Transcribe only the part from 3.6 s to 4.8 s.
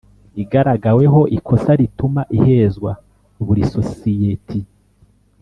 sosiyeti